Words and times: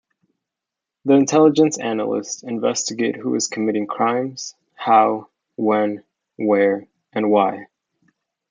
The 1.05 1.13
Intelligence 1.13 1.77
analysts 1.79 2.41
investigate 2.41 3.15
who 3.17 3.35
is 3.35 3.45
committing 3.45 3.85
crimes, 3.85 4.55
how, 4.73 5.29
when, 5.57 6.03
where 6.37 6.87
and 7.13 7.29
why. 7.29 7.67